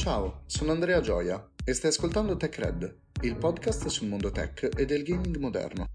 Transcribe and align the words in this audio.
Ciao, 0.00 0.44
sono 0.46 0.72
Andrea 0.72 0.98
Gioia 1.02 1.46
e 1.62 1.74
stai 1.74 1.90
ascoltando 1.90 2.34
TechRed, 2.34 2.96
il 3.20 3.36
podcast 3.36 3.86
sul 3.88 4.08
mondo 4.08 4.30
tech 4.30 4.70
e 4.74 4.86
del 4.86 5.02
gaming 5.02 5.36
moderno. 5.36 5.88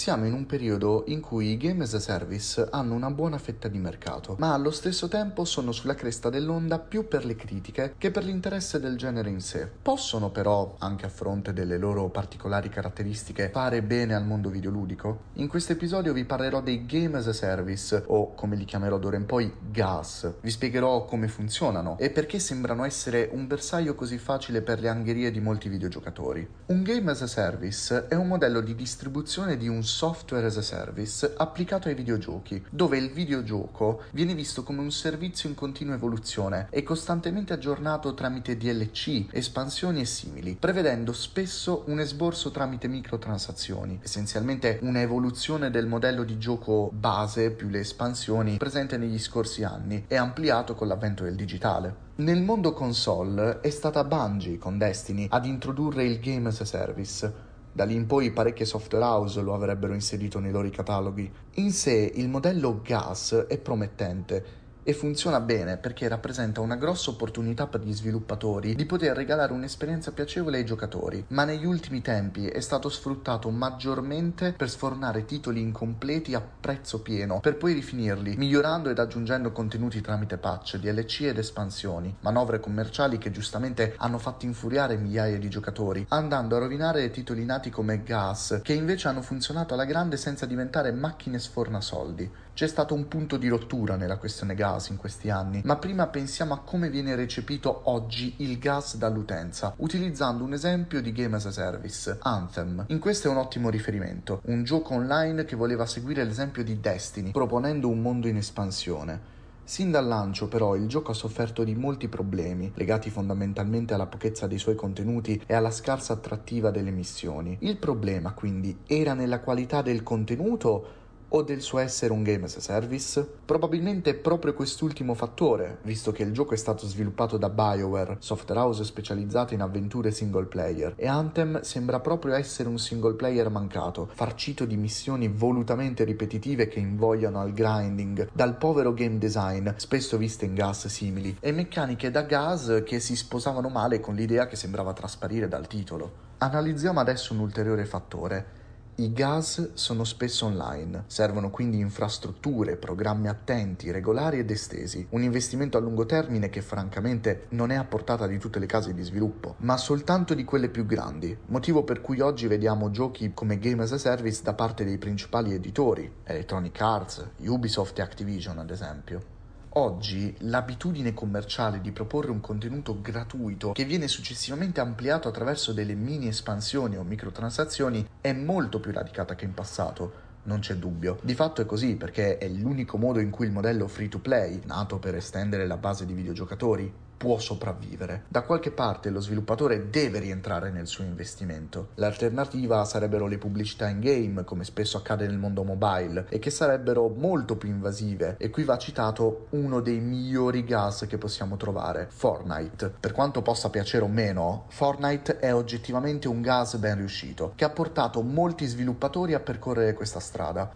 Siamo 0.00 0.24
in 0.24 0.32
un 0.32 0.46
periodo 0.46 1.04
in 1.08 1.20
cui 1.20 1.50
i 1.50 1.58
game 1.58 1.82
as 1.82 1.92
a 1.92 2.00
service 2.00 2.66
hanno 2.70 2.94
una 2.94 3.10
buona 3.10 3.36
fetta 3.36 3.68
di 3.68 3.76
mercato, 3.76 4.34
ma 4.38 4.54
allo 4.54 4.70
stesso 4.70 5.08
tempo 5.08 5.44
sono 5.44 5.72
sulla 5.72 5.94
cresta 5.94 6.30
dell'onda 6.30 6.78
più 6.78 7.06
per 7.06 7.26
le 7.26 7.36
critiche 7.36 7.96
che 7.98 8.10
per 8.10 8.24
l'interesse 8.24 8.80
del 8.80 8.96
genere 8.96 9.28
in 9.28 9.42
sé. 9.42 9.68
Possono 9.82 10.30
però, 10.30 10.76
anche 10.78 11.04
a 11.04 11.10
fronte 11.10 11.52
delle 11.52 11.76
loro 11.76 12.08
particolari 12.08 12.70
caratteristiche, 12.70 13.50
fare 13.52 13.82
bene 13.82 14.14
al 14.14 14.24
mondo 14.24 14.48
videoludico? 14.48 15.24
In 15.34 15.48
questo 15.48 15.72
episodio 15.72 16.14
vi 16.14 16.24
parlerò 16.24 16.62
dei 16.62 16.86
game 16.86 17.18
as 17.18 17.26
a 17.26 17.34
service, 17.34 18.02
o 18.06 18.32
come 18.32 18.56
li 18.56 18.64
chiamerò 18.64 18.96
d'ora 18.96 19.18
in 19.18 19.26
poi, 19.26 19.52
GAS. 19.70 20.36
Vi 20.40 20.50
spiegherò 20.50 21.04
come 21.04 21.28
funzionano 21.28 21.98
e 21.98 22.08
perché 22.08 22.38
sembrano 22.38 22.86
essere 22.86 23.28
un 23.34 23.46
bersaglio 23.46 23.94
così 23.94 24.16
facile 24.16 24.62
per 24.62 24.80
le 24.80 24.88
angherie 24.88 25.30
di 25.30 25.40
molti 25.40 25.68
videogiocatori. 25.68 26.48
Un 26.68 26.82
game 26.82 27.10
as 27.10 27.20
a 27.20 27.26
service 27.26 28.06
è 28.08 28.14
un 28.14 28.28
modello 28.28 28.62
di 28.62 28.74
distribuzione 28.74 29.58
di 29.58 29.68
un 29.68 29.88
software 29.90 30.46
as 30.46 30.56
a 30.56 30.62
service 30.62 31.34
applicato 31.36 31.88
ai 31.88 31.94
videogiochi, 31.94 32.64
dove 32.70 32.96
il 32.96 33.10
videogioco 33.10 34.02
viene 34.12 34.34
visto 34.34 34.62
come 34.62 34.80
un 34.80 34.92
servizio 34.92 35.48
in 35.48 35.54
continua 35.54 35.94
evoluzione 35.94 36.68
e 36.70 36.82
costantemente 36.82 37.52
aggiornato 37.52 38.14
tramite 38.14 38.56
DLC, 38.56 39.26
espansioni 39.32 40.00
e 40.00 40.04
simili, 40.04 40.56
prevedendo 40.58 41.12
spesso 41.12 41.84
un 41.86 42.00
esborso 42.00 42.50
tramite 42.50 42.88
microtransazioni, 42.88 44.00
essenzialmente 44.02 44.78
una 44.82 45.00
evoluzione 45.00 45.70
del 45.70 45.86
modello 45.86 46.24
di 46.24 46.38
gioco 46.38 46.90
base 46.92 47.50
più 47.50 47.68
le 47.68 47.80
espansioni 47.80 48.56
presente 48.56 48.96
negli 48.96 49.18
scorsi 49.18 49.64
anni 49.64 50.04
e 50.06 50.16
ampliato 50.16 50.74
con 50.74 50.88
l'avvento 50.88 51.24
del 51.24 51.34
digitale. 51.34 52.08
Nel 52.16 52.42
mondo 52.42 52.74
console 52.74 53.60
è 53.60 53.70
stata 53.70 54.04
Bungie 54.04 54.58
con 54.58 54.76
Destiny 54.76 55.26
ad 55.30 55.46
introdurre 55.46 56.04
il 56.04 56.20
game 56.20 56.48
as 56.48 56.60
a 56.60 56.66
service, 56.66 57.48
da 57.72 57.84
lì 57.84 57.94
in 57.94 58.06
poi 58.06 58.30
parecchie 58.32 58.64
software 58.64 59.04
house 59.04 59.40
lo 59.40 59.54
avrebbero 59.54 59.94
inserito 59.94 60.38
nei 60.38 60.50
loro 60.50 60.68
cataloghi. 60.70 61.30
In 61.54 61.72
sé 61.72 62.12
il 62.14 62.28
modello 62.28 62.80
GAS 62.82 63.46
è 63.48 63.58
promettente 63.58 64.58
e 64.82 64.92
funziona 64.92 65.40
bene 65.40 65.76
perché 65.76 66.08
rappresenta 66.08 66.60
una 66.60 66.76
grossa 66.76 67.10
opportunità 67.10 67.66
per 67.66 67.82
gli 67.82 67.92
sviluppatori 67.92 68.74
di 68.74 68.86
poter 68.86 69.14
regalare 69.16 69.52
un'esperienza 69.52 70.12
piacevole 70.12 70.58
ai 70.58 70.64
giocatori, 70.64 71.24
ma 71.28 71.44
negli 71.44 71.66
ultimi 71.66 72.00
tempi 72.00 72.46
è 72.46 72.60
stato 72.60 72.88
sfruttato 72.88 73.50
maggiormente 73.50 74.54
per 74.56 74.70
sfornare 74.70 75.24
titoli 75.24 75.60
incompleti 75.60 76.34
a 76.34 76.40
prezzo 76.40 77.00
pieno, 77.02 77.40
per 77.40 77.56
poi 77.56 77.74
rifinirli, 77.74 78.36
migliorando 78.36 78.90
ed 78.90 78.98
aggiungendo 78.98 79.52
contenuti 79.52 80.00
tramite 80.00 80.38
patch, 80.38 80.78
DLC 80.78 81.22
ed 81.22 81.38
espansioni, 81.38 82.16
manovre 82.20 82.60
commerciali 82.60 83.18
che 83.18 83.30
giustamente 83.30 83.94
hanno 83.96 84.18
fatto 84.18 84.46
infuriare 84.46 84.96
migliaia 84.96 85.38
di 85.38 85.48
giocatori, 85.48 86.06
andando 86.08 86.56
a 86.56 86.58
rovinare 86.58 87.10
titoli 87.10 87.44
nati 87.44 87.70
come 87.70 88.02
Gas, 88.02 88.60
che 88.62 88.72
invece 88.72 89.08
hanno 89.08 89.22
funzionato 89.22 89.74
alla 89.74 89.84
grande 89.84 90.16
senza 90.16 90.46
diventare 90.46 90.92
macchine 90.92 91.38
sfornasoldi. 91.38 92.30
C'è 92.60 92.68
stato 92.68 92.92
un 92.92 93.08
punto 93.08 93.38
di 93.38 93.48
rottura 93.48 93.96
nella 93.96 94.18
questione 94.18 94.54
gas 94.54 94.90
in 94.90 94.98
questi 94.98 95.30
anni, 95.30 95.62
ma 95.64 95.76
prima 95.76 96.08
pensiamo 96.08 96.52
a 96.52 96.58
come 96.58 96.90
viene 96.90 97.14
recepito 97.14 97.80
oggi 97.84 98.34
il 98.40 98.58
gas 98.58 98.98
dall'utenza, 98.98 99.72
utilizzando 99.78 100.44
un 100.44 100.52
esempio 100.52 101.00
di 101.00 101.10
game 101.10 101.36
as 101.36 101.46
a 101.46 101.52
service, 101.52 102.18
Anthem. 102.20 102.84
In 102.88 102.98
questo 102.98 103.28
è 103.28 103.30
un 103.30 103.38
ottimo 103.38 103.70
riferimento, 103.70 104.42
un 104.44 104.62
gioco 104.62 104.92
online 104.92 105.46
che 105.46 105.56
voleva 105.56 105.86
seguire 105.86 106.22
l'esempio 106.22 106.62
di 106.62 106.78
Destiny, 106.80 107.30
proponendo 107.30 107.88
un 107.88 108.02
mondo 108.02 108.28
in 108.28 108.36
espansione. 108.36 109.38
Sin 109.64 109.90
dal 109.90 110.06
lancio 110.06 110.48
però 110.48 110.74
il 110.74 110.86
gioco 110.86 111.12
ha 111.12 111.14
sofferto 111.14 111.64
di 111.64 111.74
molti 111.74 112.08
problemi, 112.08 112.72
legati 112.74 113.08
fondamentalmente 113.08 113.94
alla 113.94 114.06
pochezza 114.06 114.46
dei 114.46 114.58
suoi 114.58 114.74
contenuti 114.74 115.40
e 115.46 115.54
alla 115.54 115.70
scarsa 115.70 116.12
attrattiva 116.12 116.70
delle 116.70 116.90
missioni. 116.90 117.56
Il 117.60 117.78
problema 117.78 118.32
quindi 118.32 118.80
era 118.86 119.14
nella 119.14 119.40
qualità 119.40 119.80
del 119.80 120.02
contenuto 120.02 120.98
o 121.30 121.42
del 121.42 121.60
suo 121.60 121.78
essere 121.78 122.12
un 122.12 122.22
game 122.22 122.44
as 122.44 122.56
a 122.56 122.60
service? 122.60 123.26
Probabilmente 123.44 124.10
è 124.10 124.14
proprio 124.14 124.54
quest'ultimo 124.54 125.14
fattore, 125.14 125.78
visto 125.82 126.12
che 126.12 126.22
il 126.22 126.32
gioco 126.32 126.54
è 126.54 126.56
stato 126.56 126.86
sviluppato 126.86 127.36
da 127.36 127.48
BioWare, 127.48 128.16
software 128.20 128.60
house 128.60 128.84
specializzato 128.84 129.54
in 129.54 129.62
avventure 129.62 130.10
single 130.10 130.46
player, 130.46 130.94
e 130.96 131.06
Anthem 131.06 131.60
sembra 131.60 132.00
proprio 132.00 132.34
essere 132.34 132.68
un 132.68 132.78
single 132.78 133.14
player 133.14 133.50
mancato, 133.50 134.08
farcito 134.12 134.64
di 134.64 134.76
missioni 134.76 135.28
volutamente 135.28 136.04
ripetitive 136.04 136.68
che 136.68 136.78
invogliano 136.78 137.40
al 137.40 137.52
grinding, 137.52 138.28
dal 138.32 138.56
povero 138.56 138.92
game 138.92 139.18
design, 139.18 139.68
spesso 139.76 140.16
viste 140.16 140.44
in 140.44 140.54
gas 140.54 140.86
simili, 140.86 141.36
e 141.40 141.52
meccaniche 141.52 142.10
da 142.10 142.22
gas 142.22 142.82
che 142.84 143.00
si 143.00 143.16
sposavano 143.16 143.68
male 143.68 144.00
con 144.00 144.14
l'idea 144.14 144.46
che 144.46 144.56
sembrava 144.56 144.92
trasparire 144.92 145.48
dal 145.48 145.66
titolo. 145.66 146.28
Analizziamo 146.38 147.00
adesso 147.00 147.34
un 147.34 147.40
ulteriore 147.40 147.84
fattore 147.84 148.59
i 148.96 149.12
gas 149.12 149.72
sono 149.74 150.04
spesso 150.04 150.46
online, 150.46 151.04
servono 151.06 151.50
quindi 151.50 151.78
infrastrutture, 151.78 152.76
programmi 152.76 153.28
attenti, 153.28 153.90
regolari 153.90 154.38
ed 154.38 154.50
estesi, 154.50 155.06
un 155.10 155.22
investimento 155.22 155.78
a 155.78 155.80
lungo 155.80 156.04
termine 156.04 156.50
che 156.50 156.60
francamente 156.60 157.46
non 157.50 157.70
è 157.70 157.76
a 157.76 157.84
portata 157.84 158.26
di 158.26 158.38
tutte 158.38 158.58
le 158.58 158.66
case 158.66 158.92
di 158.92 159.02
sviluppo, 159.02 159.54
ma 159.58 159.76
soltanto 159.76 160.34
di 160.34 160.44
quelle 160.44 160.68
più 160.68 160.84
grandi, 160.84 161.36
motivo 161.46 161.82
per 161.82 162.00
cui 162.00 162.20
oggi 162.20 162.46
vediamo 162.46 162.90
giochi 162.90 163.32
come 163.32 163.58
Game 163.58 163.82
as 163.82 163.92
a 163.92 163.98
Service 163.98 164.42
da 164.42 164.54
parte 164.54 164.84
dei 164.84 164.98
principali 164.98 165.54
editori, 165.54 166.10
Electronic 166.24 166.80
Arts, 166.80 167.30
Ubisoft 167.46 167.98
e 167.98 168.02
Activision 168.02 168.58
ad 168.58 168.70
esempio. 168.70 169.38
Oggi 169.74 170.34
l'abitudine 170.40 171.14
commerciale 171.14 171.80
di 171.80 171.92
proporre 171.92 172.32
un 172.32 172.40
contenuto 172.40 173.00
gratuito 173.00 173.70
che 173.70 173.84
viene 173.84 174.08
successivamente 174.08 174.80
ampliato 174.80 175.28
attraverso 175.28 175.72
delle 175.72 175.94
mini 175.94 176.26
espansioni 176.26 176.96
o 176.96 177.04
microtransazioni 177.04 178.04
è 178.20 178.32
molto 178.32 178.80
più 178.80 178.90
radicata 178.90 179.36
che 179.36 179.44
in 179.44 179.54
passato. 179.54 180.29
Non 180.42 180.60
c'è 180.60 180.74
dubbio. 180.74 181.18
Di 181.22 181.34
fatto 181.34 181.60
è 181.60 181.66
così 181.66 181.96
perché 181.96 182.38
è 182.38 182.48
l'unico 182.48 182.96
modo 182.96 183.20
in 183.20 183.30
cui 183.30 183.46
il 183.46 183.52
modello 183.52 183.86
free 183.88 184.08
to 184.08 184.18
play, 184.18 184.60
nato 184.64 184.98
per 184.98 185.14
estendere 185.14 185.66
la 185.66 185.76
base 185.76 186.06
di 186.06 186.14
videogiocatori, 186.14 186.92
può 187.20 187.38
sopravvivere. 187.38 188.22
Da 188.28 188.40
qualche 188.40 188.70
parte 188.70 189.10
lo 189.10 189.20
sviluppatore 189.20 189.90
deve 189.90 190.20
rientrare 190.20 190.70
nel 190.70 190.86
suo 190.86 191.04
investimento. 191.04 191.88
L'alternativa 191.96 192.82
sarebbero 192.86 193.26
le 193.26 193.36
pubblicità 193.36 193.88
in 193.88 194.00
game, 194.00 194.42
come 194.44 194.64
spesso 194.64 194.96
accade 194.96 195.26
nel 195.26 195.36
mondo 195.36 195.62
mobile, 195.62 196.24
e 196.30 196.38
che 196.38 196.48
sarebbero 196.48 197.08
molto 197.08 197.56
più 197.56 197.68
invasive. 197.68 198.36
E 198.38 198.48
qui 198.48 198.64
va 198.64 198.78
citato 198.78 199.48
uno 199.50 199.80
dei 199.80 200.00
migliori 200.00 200.64
gas 200.64 201.04
che 201.06 201.18
possiamo 201.18 201.58
trovare, 201.58 202.06
Fortnite. 202.08 202.94
Per 202.98 203.12
quanto 203.12 203.42
possa 203.42 203.68
piacere 203.68 204.02
o 204.02 204.08
meno, 204.08 204.64
Fortnite 204.68 205.40
è 205.40 205.52
oggettivamente 205.52 206.26
un 206.26 206.40
gas 206.40 206.76
ben 206.76 206.96
riuscito, 206.96 207.52
che 207.54 207.66
ha 207.66 207.70
portato 207.70 208.22
molti 208.22 208.64
sviluppatori 208.64 209.34
a 209.34 209.40
percorrere 209.40 209.92
questa 209.92 210.20
strada. 210.20 210.29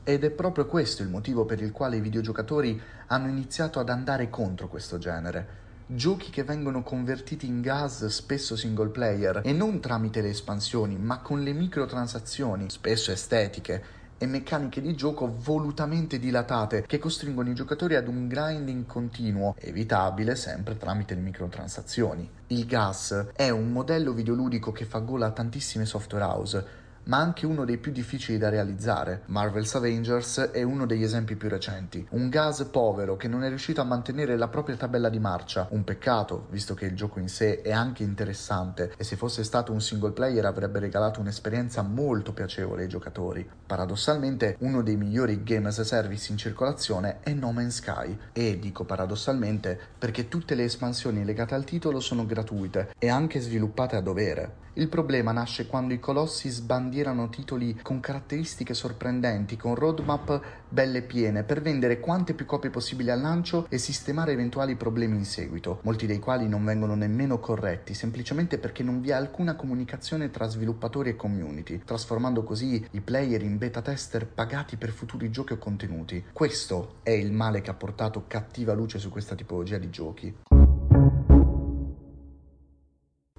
Ed 0.04 0.24
è 0.24 0.30
proprio 0.30 0.66
questo 0.66 1.02
il 1.02 1.08
motivo 1.08 1.44
per 1.44 1.60
il 1.60 1.72
quale 1.72 1.96
i 1.96 2.00
videogiocatori 2.00 2.80
hanno 3.06 3.28
iniziato 3.28 3.78
ad 3.80 3.88
andare 3.88 4.30
contro 4.30 4.68
questo 4.68 4.98
genere 4.98 5.62
giochi 5.86 6.30
che 6.30 6.44
vengono 6.44 6.82
convertiti 6.82 7.46
in 7.46 7.60
gas 7.60 8.06
spesso 8.06 8.56
single 8.56 8.88
player 8.88 9.42
e 9.44 9.52
non 9.52 9.80
tramite 9.80 10.22
le 10.22 10.30
espansioni, 10.30 10.96
ma 10.96 11.18
con 11.18 11.42
le 11.42 11.52
microtransazioni, 11.52 12.70
spesso 12.70 13.12
estetiche, 13.12 14.02
e 14.16 14.26
meccaniche 14.26 14.80
di 14.80 14.94
gioco 14.94 15.36
volutamente 15.42 16.18
dilatate 16.18 16.84
che 16.86 16.98
costringono 16.98 17.50
i 17.50 17.54
giocatori 17.54 17.96
ad 17.96 18.08
un 18.08 18.28
grinding 18.28 18.86
continuo, 18.86 19.54
evitabile 19.58 20.36
sempre 20.36 20.76
tramite 20.76 21.14
le 21.14 21.20
microtransazioni. 21.20 22.30
Il 22.48 22.64
gas 22.64 23.26
è 23.34 23.50
un 23.50 23.70
modello 23.70 24.12
videoludico 24.12 24.72
che 24.72 24.84
fa 24.84 25.00
gola 25.00 25.26
a 25.26 25.32
tantissime 25.32 25.84
software 25.84 26.24
house, 26.24 26.66
ma 27.04 27.18
anche 27.18 27.46
uno 27.46 27.64
dei 27.64 27.78
più 27.78 27.92
difficili 27.92 28.38
da 28.38 28.48
realizzare. 28.48 29.22
Marvel's 29.26 29.74
Avengers 29.74 30.38
è 30.52 30.62
uno 30.62 30.86
degli 30.86 31.02
esempi 31.02 31.36
più 31.36 31.48
recenti. 31.48 32.06
Un 32.10 32.28
gas 32.28 32.64
povero 32.64 33.16
che 33.16 33.28
non 33.28 33.44
è 33.44 33.48
riuscito 33.48 33.80
a 33.80 33.84
mantenere 33.84 34.36
la 34.36 34.48
propria 34.48 34.76
tabella 34.76 35.08
di 35.08 35.18
marcia. 35.18 35.66
Un 35.70 35.84
peccato, 35.84 36.46
visto 36.50 36.74
che 36.74 36.86
il 36.86 36.96
gioco 36.96 37.18
in 37.18 37.28
sé 37.28 37.60
è 37.60 37.72
anche 37.72 38.02
interessante 38.02 38.94
e 38.96 39.04
se 39.04 39.16
fosse 39.16 39.44
stato 39.44 39.72
un 39.72 39.80
single 39.80 40.12
player 40.12 40.44
avrebbe 40.46 40.78
regalato 40.78 41.20
un'esperienza 41.20 41.82
molto 41.82 42.32
piacevole 42.32 42.82
ai 42.82 42.88
giocatori. 42.88 43.46
Paradossalmente, 43.66 44.56
uno 44.60 44.82
dei 44.82 44.96
migliori 44.96 45.42
game 45.42 45.68
as 45.68 45.78
a 45.78 45.84
service 45.84 46.32
in 46.32 46.38
circolazione 46.38 47.20
è 47.20 47.32
No 47.32 47.52
Man's 47.52 47.76
Sky. 47.76 48.16
E 48.32 48.58
dico 48.58 48.84
paradossalmente 48.84 49.78
perché 49.98 50.28
tutte 50.28 50.54
le 50.54 50.64
espansioni 50.64 51.24
legate 51.24 51.54
al 51.54 51.64
titolo 51.64 52.00
sono 52.00 52.24
gratuite 52.24 52.94
e 52.98 53.08
anche 53.08 53.40
sviluppate 53.40 53.96
a 53.96 54.00
dovere. 54.00 54.62
Il 54.76 54.88
problema 54.88 55.30
nasce 55.30 55.66
quando 55.66 55.94
i 55.94 56.00
colossi 56.00 56.48
sbandiscono 56.48 56.92
spandierano 56.94 57.28
titoli 57.28 57.76
con 57.82 57.98
caratteristiche 57.98 58.72
sorprendenti, 58.72 59.56
con 59.56 59.74
roadmap 59.74 60.40
belle 60.68 61.02
piene, 61.02 61.42
per 61.42 61.60
vendere 61.60 61.98
quante 61.98 62.34
più 62.34 62.46
copie 62.46 62.70
possibili 62.70 63.10
al 63.10 63.20
lancio 63.20 63.66
e 63.68 63.78
sistemare 63.78 64.30
eventuali 64.30 64.76
problemi 64.76 65.16
in 65.16 65.24
seguito, 65.24 65.80
molti 65.82 66.06
dei 66.06 66.20
quali 66.20 66.46
non 66.46 66.64
vengono 66.64 66.94
nemmeno 66.94 67.40
corretti, 67.40 67.94
semplicemente 67.94 68.58
perché 68.58 68.84
non 68.84 69.00
vi 69.00 69.10
è 69.10 69.14
alcuna 69.14 69.56
comunicazione 69.56 70.30
tra 70.30 70.46
sviluppatori 70.46 71.10
e 71.10 71.16
community, 71.16 71.82
trasformando 71.84 72.44
così 72.44 72.86
i 72.92 73.00
player 73.00 73.42
in 73.42 73.58
beta 73.58 73.82
tester 73.82 74.24
pagati 74.24 74.76
per 74.76 74.90
futuri 74.90 75.32
giochi 75.32 75.54
o 75.54 75.58
contenuti. 75.58 76.22
Questo 76.32 76.98
è 77.02 77.10
il 77.10 77.32
male 77.32 77.60
che 77.60 77.70
ha 77.70 77.74
portato 77.74 78.24
cattiva 78.28 78.72
luce 78.72 79.00
su 79.00 79.10
questa 79.10 79.34
tipologia 79.34 79.78
di 79.78 79.90
giochi. 79.90 80.53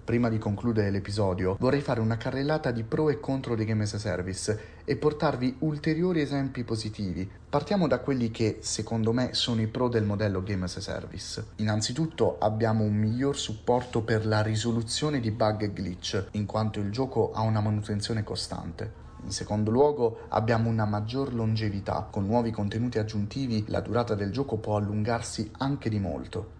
Prima 0.05 0.29
di 0.29 0.37
concludere 0.37 0.91
l'episodio, 0.91 1.57
vorrei 1.59 1.81
fare 1.81 1.99
una 1.99 2.15
carrellata 2.15 2.69
di 2.69 2.83
pro 2.83 3.09
e 3.09 3.19
contro 3.19 3.55
dei 3.55 3.65
game 3.65 3.85
as 3.85 3.95
a 3.95 3.97
service 3.97 4.59
e 4.85 4.97
portarvi 4.97 5.55
ulteriori 5.61 6.21
esempi 6.21 6.63
positivi. 6.63 7.27
Partiamo 7.49 7.87
da 7.87 7.97
quelli 7.97 8.29
che, 8.29 8.59
secondo 8.61 9.13
me, 9.13 9.33
sono 9.33 9.61
i 9.61 9.67
pro 9.67 9.87
del 9.87 10.03
modello 10.03 10.43
game 10.43 10.65
as 10.65 10.75
a 10.75 10.81
service. 10.81 11.43
Innanzitutto 11.55 12.37
abbiamo 12.37 12.83
un 12.83 12.93
miglior 12.93 13.35
supporto 13.35 14.03
per 14.03 14.27
la 14.27 14.43
risoluzione 14.43 15.19
di 15.19 15.31
bug 15.31 15.63
e 15.63 15.73
glitch, 15.73 16.27
in 16.33 16.45
quanto 16.45 16.79
il 16.79 16.91
gioco 16.91 17.31
ha 17.31 17.41
una 17.41 17.59
manutenzione 17.59 18.23
costante. 18.23 19.03
In 19.23 19.31
secondo 19.31 19.71
luogo 19.71 20.27
abbiamo 20.29 20.69
una 20.69 20.85
maggior 20.85 21.33
longevità, 21.33 22.07
con 22.11 22.27
nuovi 22.27 22.51
contenuti 22.51 22.99
aggiuntivi 22.99 23.65
la 23.69 23.81
durata 23.81 24.13
del 24.13 24.31
gioco 24.31 24.57
può 24.57 24.75
allungarsi 24.75 25.49
anche 25.57 25.89
di 25.89 25.97
molto. 25.97 26.54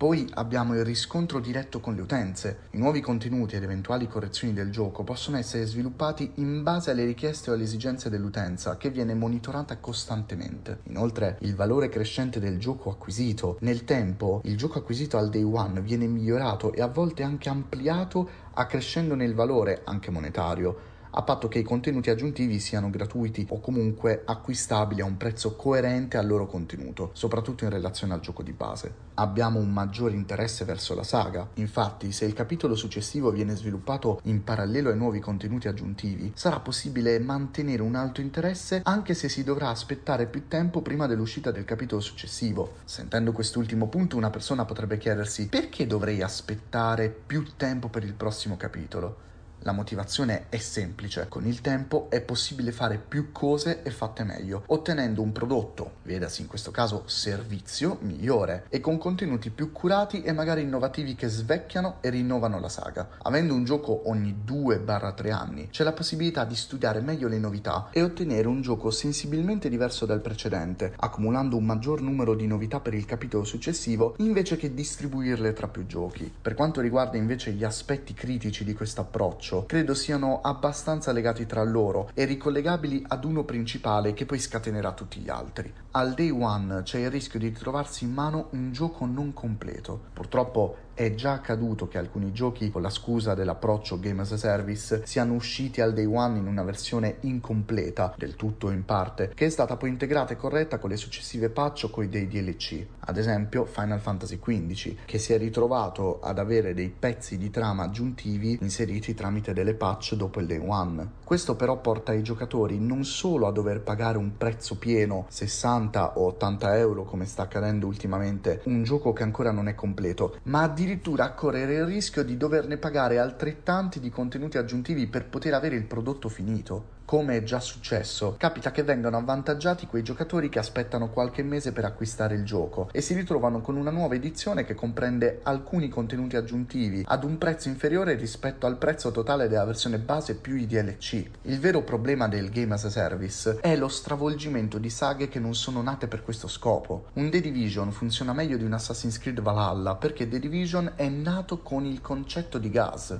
Poi 0.00 0.26
abbiamo 0.36 0.74
il 0.76 0.82
riscontro 0.82 1.40
diretto 1.40 1.78
con 1.78 1.94
le 1.94 2.00
utenze. 2.00 2.60
I 2.70 2.78
nuovi 2.78 3.02
contenuti 3.02 3.56
ed 3.56 3.64
eventuali 3.64 4.08
correzioni 4.08 4.54
del 4.54 4.70
gioco 4.70 5.04
possono 5.04 5.36
essere 5.36 5.66
sviluppati 5.66 6.32
in 6.36 6.62
base 6.62 6.90
alle 6.90 7.04
richieste 7.04 7.50
o 7.50 7.52
alle 7.52 7.64
esigenze 7.64 8.08
dell'utenza, 8.08 8.78
che 8.78 8.88
viene 8.88 9.12
monitorata 9.12 9.76
costantemente. 9.76 10.78
Inoltre, 10.84 11.36
il 11.42 11.54
valore 11.54 11.90
crescente 11.90 12.40
del 12.40 12.58
gioco 12.58 12.88
acquisito. 12.88 13.58
Nel 13.60 13.84
tempo, 13.84 14.40
il 14.44 14.56
gioco 14.56 14.78
acquisito 14.78 15.18
al 15.18 15.28
day 15.28 15.42
one 15.42 15.82
viene 15.82 16.06
migliorato 16.06 16.72
e 16.72 16.80
a 16.80 16.86
volte 16.86 17.22
anche 17.22 17.50
ampliato 17.50 18.26
accrescendo 18.54 19.14
nel 19.14 19.34
valore, 19.34 19.82
anche 19.84 20.10
monetario 20.10 20.99
a 21.12 21.22
patto 21.22 21.48
che 21.48 21.58
i 21.58 21.64
contenuti 21.64 22.10
aggiuntivi 22.10 22.60
siano 22.60 22.90
gratuiti 22.90 23.46
o 23.50 23.60
comunque 23.60 24.22
acquistabili 24.24 25.00
a 25.00 25.04
un 25.04 25.16
prezzo 25.16 25.56
coerente 25.56 26.16
al 26.16 26.26
loro 26.26 26.46
contenuto, 26.46 27.10
soprattutto 27.14 27.64
in 27.64 27.70
relazione 27.70 28.14
al 28.14 28.20
gioco 28.20 28.42
di 28.42 28.52
base. 28.52 29.08
Abbiamo 29.14 29.58
un 29.58 29.70
maggiore 29.70 30.14
interesse 30.14 30.64
verso 30.64 30.94
la 30.94 31.02
saga, 31.02 31.48
infatti 31.54 32.12
se 32.12 32.24
il 32.24 32.32
capitolo 32.32 32.74
successivo 32.74 33.30
viene 33.30 33.56
sviluppato 33.56 34.20
in 34.24 34.44
parallelo 34.44 34.90
ai 34.90 34.96
nuovi 34.96 35.20
contenuti 35.20 35.68
aggiuntivi, 35.68 36.32
sarà 36.34 36.60
possibile 36.60 37.18
mantenere 37.18 37.82
un 37.82 37.96
alto 37.96 38.20
interesse 38.20 38.80
anche 38.84 39.14
se 39.14 39.28
si 39.28 39.44
dovrà 39.44 39.68
aspettare 39.68 40.26
più 40.26 40.48
tempo 40.48 40.80
prima 40.80 41.06
dell'uscita 41.06 41.50
del 41.50 41.64
capitolo 41.64 42.00
successivo. 42.00 42.76
Sentendo 42.84 43.32
quest'ultimo 43.32 43.88
punto 43.88 44.16
una 44.16 44.30
persona 44.30 44.64
potrebbe 44.64 44.98
chiedersi 44.98 45.48
perché 45.48 45.86
dovrei 45.86 46.22
aspettare 46.22 47.08
più 47.08 47.44
tempo 47.56 47.88
per 47.88 48.04
il 48.04 48.14
prossimo 48.14 48.56
capitolo? 48.56 49.28
La 49.64 49.72
motivazione 49.72 50.46
è 50.48 50.56
semplice, 50.56 51.26
con 51.28 51.46
il 51.46 51.60
tempo 51.60 52.06
è 52.08 52.22
possibile 52.22 52.72
fare 52.72 52.96
più 52.96 53.30
cose 53.30 53.82
e 53.82 53.90
fatte 53.90 54.24
meglio, 54.24 54.62
ottenendo 54.68 55.20
un 55.20 55.32
prodotto, 55.32 55.96
vedasi 56.04 56.40
in 56.40 56.46
questo 56.46 56.70
caso 56.70 57.02
servizio, 57.04 57.98
migliore 58.00 58.64
e 58.70 58.80
con 58.80 58.96
contenuti 58.96 59.50
più 59.50 59.70
curati 59.70 60.22
e 60.22 60.32
magari 60.32 60.62
innovativi 60.62 61.14
che 61.14 61.28
svecchiano 61.28 61.98
e 62.00 62.08
rinnovano 62.08 62.58
la 62.58 62.70
saga. 62.70 63.06
Avendo 63.24 63.52
un 63.52 63.64
gioco 63.64 64.08
ogni 64.08 64.34
2-3 64.46 65.30
anni, 65.30 65.68
c'è 65.68 65.84
la 65.84 65.92
possibilità 65.92 66.46
di 66.46 66.56
studiare 66.56 67.02
meglio 67.02 67.28
le 67.28 67.38
novità 67.38 67.88
e 67.92 68.02
ottenere 68.02 68.48
un 68.48 68.62
gioco 68.62 68.90
sensibilmente 68.90 69.68
diverso 69.68 70.06
dal 70.06 70.22
precedente, 70.22 70.94
accumulando 70.96 71.58
un 71.58 71.66
maggior 71.66 72.00
numero 72.00 72.34
di 72.34 72.46
novità 72.46 72.80
per 72.80 72.94
il 72.94 73.04
capitolo 73.04 73.44
successivo 73.44 74.14
invece 74.20 74.56
che 74.56 74.72
distribuirle 74.72 75.52
tra 75.52 75.68
più 75.68 75.84
giochi. 75.84 76.32
Per 76.40 76.54
quanto 76.54 76.80
riguarda 76.80 77.18
invece 77.18 77.52
gli 77.52 77.64
aspetti 77.64 78.14
critici 78.14 78.64
di 78.64 78.72
questo 78.72 79.02
approccio, 79.02 79.48
approccio 79.50 79.64
credo 79.66 79.94
siano 79.94 80.40
abbastanza 80.42 81.10
legati 81.10 81.44
tra 81.46 81.64
loro 81.64 82.10
e 82.14 82.24
ricollegabili 82.24 83.04
ad 83.08 83.24
uno 83.24 83.44
principale 83.44 84.14
che 84.14 84.24
poi 84.24 84.38
scatenerà 84.38 84.92
tutti 84.92 85.18
gli 85.18 85.28
altri. 85.28 85.72
Al 85.92 86.14
day 86.14 86.30
one 86.30 86.82
c'è 86.82 87.00
il 87.00 87.10
rischio 87.10 87.40
di 87.40 87.48
ritrovarsi 87.48 88.04
in 88.04 88.12
mano 88.12 88.48
un 88.50 88.70
gioco 88.72 89.04
non 89.06 89.32
completo. 89.32 90.00
Purtroppo 90.12 90.76
è 91.00 91.14
già 91.14 91.32
accaduto 91.32 91.88
che 91.88 91.96
alcuni 91.96 92.30
giochi, 92.30 92.70
con 92.70 92.82
la 92.82 92.90
scusa 92.90 93.32
dell'approccio 93.32 93.98
game 93.98 94.20
as 94.20 94.32
a 94.32 94.36
service, 94.36 95.00
siano 95.06 95.32
usciti 95.32 95.80
al 95.80 95.94
day 95.94 96.04
one 96.04 96.36
in 96.36 96.46
una 96.46 96.62
versione 96.62 97.16
incompleta, 97.20 98.14
del 98.18 98.36
tutto 98.36 98.68
in 98.68 98.84
parte, 98.84 99.32
che 99.34 99.46
è 99.46 99.48
stata 99.48 99.78
poi 99.78 99.88
integrata 99.88 100.34
e 100.34 100.36
corretta 100.36 100.76
con 100.76 100.90
le 100.90 100.98
successive 100.98 101.48
patch 101.48 101.84
o 101.84 101.88
con 101.88 102.06
dei 102.10 102.28
DLC. 102.28 102.84
Ad 102.98 103.16
esempio 103.16 103.64
Final 103.64 103.98
Fantasy 103.98 104.38
XV, 104.38 104.96
che 105.06 105.18
si 105.18 105.32
è 105.32 105.38
ritrovato 105.38 106.20
ad 106.20 106.38
avere 106.38 106.74
dei 106.74 106.90
pezzi 106.90 107.38
di 107.38 107.48
trama 107.48 107.84
aggiuntivi 107.84 108.58
inseriti 108.60 109.14
tramite 109.14 109.54
delle 109.54 109.72
patch 109.72 110.16
dopo 110.16 110.38
il 110.38 110.46
day 110.46 110.62
one. 110.62 111.19
Questo 111.30 111.54
però 111.54 111.80
porta 111.80 112.12
i 112.12 112.24
giocatori 112.24 112.80
non 112.80 113.04
solo 113.04 113.46
a 113.46 113.52
dover 113.52 113.82
pagare 113.82 114.18
un 114.18 114.36
prezzo 114.36 114.78
pieno, 114.78 115.26
60 115.28 116.18
o 116.18 116.24
80 116.24 116.76
euro 116.78 117.04
come 117.04 117.24
sta 117.24 117.42
accadendo 117.42 117.86
ultimamente, 117.86 118.62
un 118.64 118.82
gioco 118.82 119.12
che 119.12 119.22
ancora 119.22 119.52
non 119.52 119.68
è 119.68 119.76
completo, 119.76 120.38
ma 120.46 120.62
addirittura 120.62 121.26
a 121.26 121.32
correre 121.34 121.74
il 121.74 121.84
rischio 121.84 122.24
di 122.24 122.36
doverne 122.36 122.78
pagare 122.78 123.20
altrettanti 123.20 124.00
di 124.00 124.10
contenuti 124.10 124.58
aggiuntivi 124.58 125.06
per 125.06 125.28
poter 125.28 125.54
avere 125.54 125.76
il 125.76 125.84
prodotto 125.84 126.28
finito 126.28 126.98
come 127.10 127.38
è 127.38 127.42
già 127.42 127.58
successo, 127.58 128.36
capita 128.38 128.70
che 128.70 128.84
vengano 128.84 129.16
avvantaggiati 129.16 129.88
quei 129.88 130.04
giocatori 130.04 130.48
che 130.48 130.60
aspettano 130.60 131.10
qualche 131.10 131.42
mese 131.42 131.72
per 131.72 131.84
acquistare 131.84 132.36
il 132.36 132.44
gioco 132.44 132.88
e 132.92 133.00
si 133.00 133.14
ritrovano 133.14 133.60
con 133.60 133.74
una 133.74 133.90
nuova 133.90 134.14
edizione 134.14 134.64
che 134.64 134.76
comprende 134.76 135.40
alcuni 135.42 135.88
contenuti 135.88 136.36
aggiuntivi 136.36 137.02
ad 137.04 137.24
un 137.24 137.36
prezzo 137.36 137.66
inferiore 137.66 138.14
rispetto 138.14 138.64
al 138.64 138.78
prezzo 138.78 139.10
totale 139.10 139.48
della 139.48 139.64
versione 139.64 139.98
base 139.98 140.36
più 140.36 140.54
i 140.54 140.66
DLC. 140.66 141.28
Il 141.42 141.58
vero 141.58 141.82
problema 141.82 142.28
del 142.28 142.48
game 142.48 142.74
as 142.74 142.84
a 142.84 142.90
service 142.90 143.58
è 143.60 143.74
lo 143.74 143.88
stravolgimento 143.88 144.78
di 144.78 144.88
saghe 144.88 145.26
che 145.26 145.40
non 145.40 145.56
sono 145.56 145.82
nate 145.82 146.06
per 146.06 146.22
questo 146.22 146.46
scopo. 146.46 147.06
Un 147.14 147.28
The 147.28 147.40
Division 147.40 147.90
funziona 147.90 148.32
meglio 148.32 148.56
di 148.56 148.62
un 148.62 148.72
Assassin's 148.72 149.18
Creed 149.18 149.40
Valhalla 149.40 149.96
perché 149.96 150.28
The 150.28 150.38
Division 150.38 150.92
è 150.94 151.08
nato 151.08 151.58
con 151.58 151.84
il 151.86 152.00
concetto 152.00 152.58
di 152.58 152.70
gas 152.70 153.18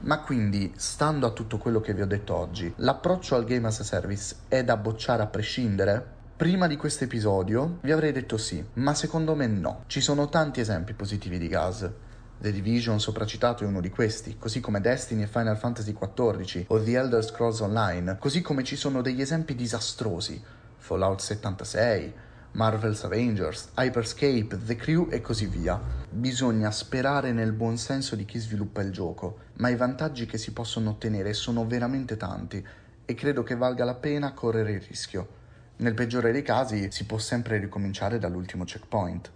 ma 0.00 0.20
quindi, 0.20 0.72
stando 0.76 1.26
a 1.26 1.30
tutto 1.30 1.58
quello 1.58 1.80
che 1.80 1.94
vi 1.94 2.02
ho 2.02 2.06
detto 2.06 2.34
oggi, 2.34 2.72
l'approccio 2.76 3.34
al 3.34 3.44
game 3.44 3.66
as 3.66 3.80
a 3.80 3.84
service 3.84 4.34
è 4.48 4.62
da 4.62 4.76
bocciare 4.76 5.22
a 5.22 5.26
prescindere? 5.26 6.14
Prima 6.36 6.66
di 6.66 6.76
questo 6.76 7.04
episodio 7.04 7.78
vi 7.80 7.92
avrei 7.92 8.12
detto 8.12 8.36
sì, 8.36 8.62
ma 8.74 8.94
secondo 8.94 9.34
me 9.34 9.46
no. 9.46 9.84
Ci 9.86 10.00
sono 10.00 10.28
tanti 10.28 10.60
esempi 10.60 10.92
positivi 10.92 11.38
di 11.38 11.48
gas. 11.48 11.90
The 12.38 12.52
Division 12.52 13.00
sopracitato 13.00 13.64
è 13.64 13.66
uno 13.66 13.80
di 13.80 13.88
questi, 13.88 14.36
così 14.38 14.60
come 14.60 14.82
Destiny 14.82 15.22
e 15.22 15.26
Final 15.26 15.56
Fantasy 15.56 15.94
XIV 15.94 16.64
o 16.66 16.82
The 16.82 16.92
Elder 16.92 17.24
Scrolls 17.24 17.60
Online, 17.60 18.18
così 18.18 18.42
come 18.42 18.62
ci 18.62 18.76
sono 18.76 19.00
degli 19.00 19.22
esempi 19.22 19.54
disastrosi, 19.54 20.42
Fallout 20.76 21.20
76, 21.20 22.14
Marvel's 22.56 23.04
Avengers, 23.04 23.68
Hyperscape, 23.76 24.58
The 24.64 24.76
Crew 24.76 25.08
e 25.10 25.20
così 25.20 25.44
via. 25.44 25.78
Bisogna 26.08 26.70
sperare 26.70 27.30
nel 27.30 27.52
buon 27.52 27.76
senso 27.76 28.16
di 28.16 28.24
chi 28.24 28.38
sviluppa 28.38 28.80
il 28.80 28.92
gioco, 28.92 29.40
ma 29.58 29.68
i 29.68 29.76
vantaggi 29.76 30.24
che 30.24 30.38
si 30.38 30.54
possono 30.54 30.88
ottenere 30.88 31.34
sono 31.34 31.66
veramente 31.66 32.16
tanti 32.16 32.66
e 33.04 33.14
credo 33.14 33.42
che 33.42 33.56
valga 33.56 33.84
la 33.84 33.94
pena 33.94 34.32
correre 34.32 34.72
il 34.72 34.80
rischio. 34.80 35.28
Nel 35.76 35.92
peggiore 35.92 36.32
dei 36.32 36.40
casi 36.40 36.90
si 36.90 37.04
può 37.04 37.18
sempre 37.18 37.58
ricominciare 37.58 38.18
dall'ultimo 38.18 38.64
checkpoint. 38.64 39.30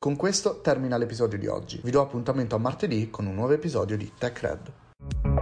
Con 0.00 0.16
questo 0.16 0.60
termina 0.60 0.96
l'episodio 0.96 1.38
di 1.38 1.46
oggi. 1.46 1.80
Vi 1.80 1.92
do 1.92 2.02
appuntamento 2.02 2.56
a 2.56 2.58
martedì 2.58 3.08
con 3.08 3.26
un 3.26 3.36
nuovo 3.36 3.52
episodio 3.52 3.96
di 3.96 4.10
Tech 4.18 4.40
Red. 4.40 5.33